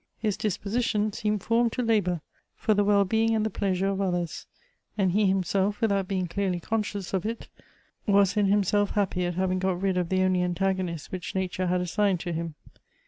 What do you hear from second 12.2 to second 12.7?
to him.